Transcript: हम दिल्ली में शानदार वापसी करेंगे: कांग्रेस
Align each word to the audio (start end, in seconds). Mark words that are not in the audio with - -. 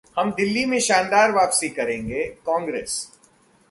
हम 0.19 0.31
दिल्ली 0.31 0.65
में 0.65 0.79
शानदार 0.79 1.31
वापसी 1.31 1.69
करेंगे: 1.69 2.23
कांग्रेस 2.47 3.07